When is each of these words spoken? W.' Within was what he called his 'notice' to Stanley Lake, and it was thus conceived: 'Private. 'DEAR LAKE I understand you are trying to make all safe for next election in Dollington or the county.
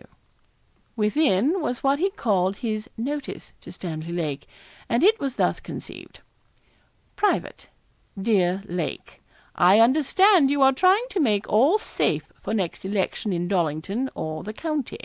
W.' 0.00 0.16
Within 0.96 1.60
was 1.60 1.82
what 1.82 1.98
he 1.98 2.08
called 2.08 2.56
his 2.64 2.88
'notice' 2.96 3.52
to 3.60 3.70
Stanley 3.70 4.12
Lake, 4.14 4.46
and 4.88 5.04
it 5.04 5.20
was 5.20 5.34
thus 5.34 5.60
conceived: 5.60 6.20
'Private. 7.16 7.68
'DEAR 8.18 8.62
LAKE 8.66 9.20
I 9.54 9.78
understand 9.78 10.50
you 10.50 10.62
are 10.62 10.72
trying 10.72 11.04
to 11.10 11.20
make 11.20 11.46
all 11.50 11.78
safe 11.78 12.32
for 12.42 12.54
next 12.54 12.86
election 12.86 13.34
in 13.34 13.46
Dollington 13.46 14.08
or 14.14 14.42
the 14.42 14.54
county. 14.54 15.00